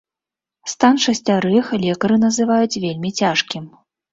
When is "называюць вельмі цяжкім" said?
2.25-3.63